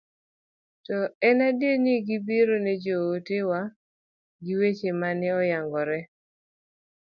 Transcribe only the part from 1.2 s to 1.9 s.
en adiera ni